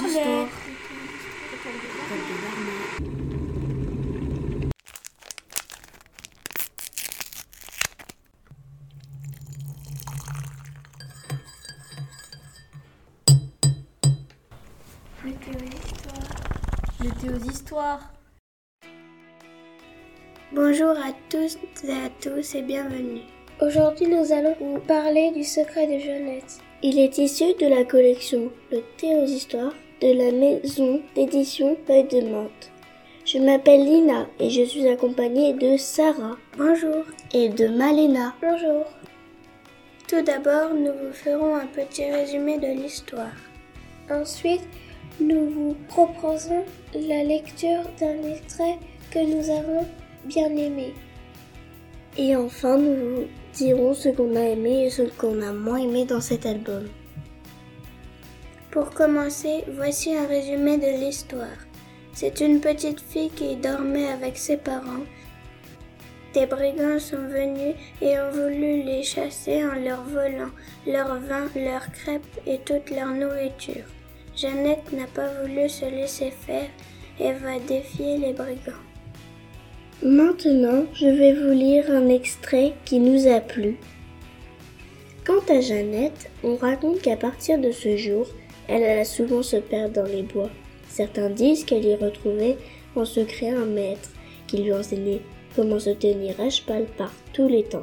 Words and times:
carnet. 0.00 0.48
Météo 17.00 17.32
d'histoire. 17.38 18.12
Bonjour 20.52 20.90
à 20.90 21.12
tous 21.30 21.58
et 21.84 21.92
à 21.92 22.08
tous 22.20 22.54
et 22.54 22.62
bienvenue. 22.62 23.20
Aujourd'hui, 23.60 24.06
nous 24.06 24.32
allons 24.32 24.54
vous 24.60 24.78
parler 24.80 25.32
du 25.32 25.44
secret 25.44 25.86
de 25.86 25.98
Jeannette. 25.98 26.60
Il 26.82 26.98
est 26.98 27.18
issu 27.18 27.44
de 27.60 27.66
la 27.66 27.84
collection 27.84 28.52
Le 28.70 28.82
thé 28.96 29.16
aux 29.16 29.26
histoires 29.26 29.74
de 30.00 30.12
la 30.12 30.30
maison 30.30 31.00
d'édition 31.14 31.76
Feuille 31.86 32.04
de 32.04 32.20
Menthe. 32.20 32.70
Je 33.24 33.38
m'appelle 33.38 33.84
Lina 33.84 34.26
et 34.38 34.48
je 34.48 34.62
suis 34.62 34.86
accompagnée 34.86 35.54
de 35.54 35.76
Sarah. 35.76 36.36
Bonjour. 36.56 37.04
Et 37.34 37.48
de 37.48 37.66
Malena. 37.66 38.32
Bonjour. 38.40 38.84
Tout 40.06 40.22
d'abord, 40.22 40.72
nous 40.72 40.92
vous 40.92 41.12
ferons 41.12 41.56
un 41.56 41.66
petit 41.66 42.04
résumé 42.10 42.58
de 42.58 42.80
l'histoire. 42.80 43.34
Ensuite, 44.08 44.62
nous 45.20 45.50
vous 45.50 45.76
proposons 45.88 46.64
la 46.94 47.24
lecture 47.24 47.82
d'un 47.98 48.22
extrait 48.30 48.78
que 49.10 49.18
nous 49.18 49.50
avons 49.50 49.84
bien 50.24 50.48
aimé. 50.56 50.94
Et 52.16 52.36
enfin, 52.36 52.78
nous 52.78 52.94
vous 52.94 53.24
dirons 53.52 53.94
ce 53.94 54.10
qu'on 54.10 54.36
a 54.36 54.42
aimé 54.42 54.86
et 54.86 54.90
ce 54.90 55.02
qu'on 55.02 55.42
a 55.42 55.52
moins 55.52 55.78
aimé 55.78 56.04
dans 56.04 56.20
cet 56.20 56.46
album. 56.46 56.88
Pour 58.70 58.90
commencer, 58.90 59.64
voici 59.76 60.14
un 60.14 60.26
résumé 60.26 60.76
de 60.76 61.00
l'histoire. 61.00 61.58
C'est 62.12 62.40
une 62.40 62.60
petite 62.60 63.00
fille 63.00 63.30
qui 63.30 63.56
dormait 63.56 64.08
avec 64.08 64.36
ses 64.36 64.58
parents. 64.58 65.04
Des 66.34 66.44
brigands 66.44 66.98
sont 66.98 67.28
venus 67.28 67.74
et 68.02 68.18
ont 68.20 68.30
voulu 68.30 68.82
les 68.82 69.02
chasser 69.02 69.64
en 69.64 69.74
leur 69.74 70.02
volant 70.02 70.50
leur 70.86 71.18
vin, 71.20 71.48
leurs 71.56 71.90
crêpes 71.92 72.40
et 72.46 72.58
toute 72.58 72.90
leur 72.90 73.08
nourriture. 73.08 73.84
Jeannette 74.36 74.92
n'a 74.92 75.06
pas 75.06 75.28
voulu 75.40 75.68
se 75.68 75.86
laisser 75.86 76.30
faire 76.30 76.68
et 77.18 77.32
va 77.32 77.58
défier 77.58 78.18
les 78.18 78.34
brigands. 78.34 78.84
Maintenant, 80.02 80.84
je 80.92 81.06
vais 81.06 81.32
vous 81.32 81.52
lire 81.52 81.90
un 81.90 82.08
extrait 82.08 82.74
qui 82.84 83.00
nous 83.00 83.26
a 83.26 83.40
plu. 83.40 83.78
Quant 85.26 85.42
à 85.48 85.60
Jeannette, 85.60 86.30
on 86.44 86.56
raconte 86.56 87.00
qu'à 87.00 87.16
partir 87.16 87.58
de 87.58 87.72
ce 87.72 87.96
jour, 87.96 88.26
elle 88.68 88.84
alla 88.84 89.04
souvent 89.04 89.42
se 89.42 89.56
perdre 89.56 90.02
dans 90.02 90.10
les 90.10 90.22
bois. 90.22 90.50
Certains 90.88 91.30
disent 91.30 91.64
qu'elle 91.64 91.84
y 91.84 91.94
retrouvait 91.94 92.56
en 92.96 93.04
secret 93.04 93.50
un 93.50 93.66
maître 93.66 94.10
qui 94.46 94.58
lui 94.58 94.72
enseignait 94.72 95.22
comment 95.56 95.78
se 95.78 95.90
tenir 95.90 96.40
à 96.40 96.50
cheval 96.50 96.86
par 96.96 97.12
tous 97.32 97.48
les 97.48 97.64
temps, 97.64 97.82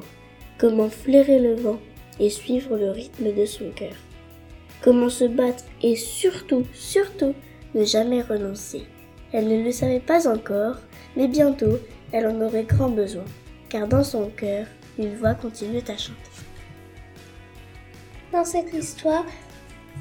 comment 0.58 0.89
flairer 0.89 1.39
le 1.39 1.56
vent 1.56 1.80
et 2.19 2.30
suivre 2.30 2.78
le 2.78 2.91
rythme 2.91 3.33
de 3.33 3.45
son 3.45 3.69
cœur 3.72 3.95
comment 4.86 5.09
se 5.09 5.25
battre 5.25 5.63
et 5.81 5.95
surtout, 5.95 6.63
surtout, 6.72 7.33
ne 7.73 7.83
jamais 7.83 8.22
renoncer. 8.22 8.83
Elle 9.33 9.47
ne 9.47 9.63
le 9.63 9.72
savait 9.72 10.00
pas 10.00 10.28
encore, 10.28 10.75
mais 11.17 11.28
bientôt, 11.28 11.80
elle 12.11 12.28
en 12.28 12.39
aurait 12.39 12.66
grand 12.66 12.89
besoin, 12.89 13.25
car 13.67 13.88
dans 13.88 14.03
son 14.03 14.30
cœur, 14.30 14.67
une 15.00 15.16
voix 15.16 15.33
continuait 15.33 15.89
à 15.89 15.97
chanter. 15.97 16.19
Dans 18.31 18.45
cette 18.45 18.73
histoire, 18.73 19.25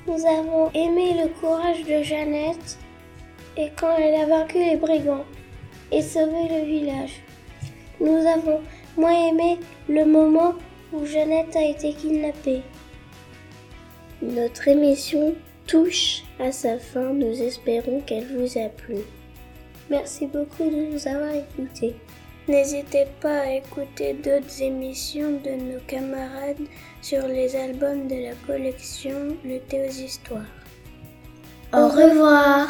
nous 0.06 0.26
avons 0.26 0.70
aimé 0.72 1.14
le 1.14 1.28
courage 1.40 1.82
de 1.84 2.02
Jeannette 2.02 2.78
et 3.56 3.70
quand 3.78 3.96
elle 3.96 4.14
a 4.14 4.26
vaincu 4.26 4.58
les 4.58 4.76
brigands 4.76 5.24
et 5.90 6.02
sauvé 6.02 6.48
le 6.50 6.66
village. 6.66 7.22
Nous 8.00 8.26
avons 8.26 8.60
moins 8.96 9.28
aimé 9.28 9.58
le 9.88 10.04
moment 10.04 10.54
où 10.92 11.06
Jeannette 11.06 11.56
a 11.56 11.64
été 11.64 11.92
kidnappée. 11.94 12.62
Notre 14.20 14.68
émission 14.68 15.34
touche 15.66 16.22
à 16.38 16.52
sa 16.52 16.78
fin. 16.78 17.12
Nous 17.12 17.42
espérons 17.42 18.00
qu'elle 18.00 18.26
vous 18.26 18.58
a 18.58 18.68
plu. 18.68 18.96
Merci 19.90 20.26
beaucoup 20.26 20.64
de 20.64 20.92
nous 20.92 21.08
avoir 21.08 21.34
écoutés. 21.34 21.94
N'hésitez 22.46 23.06
pas 23.22 23.40
à 23.40 23.52
écouter 23.52 24.12
d'autres 24.12 24.60
émissions 24.60 25.40
de 25.42 25.50
nos 25.50 25.80
camarades 25.86 26.66
sur 27.00 27.26
les 27.26 27.56
albums 27.56 28.06
de 28.06 28.16
la 28.16 28.34
collection 28.46 29.36
Le 29.44 29.56
aux 29.56 29.90
Histoires. 29.90 30.42
Au 31.72 31.88
revoir. 31.88 32.68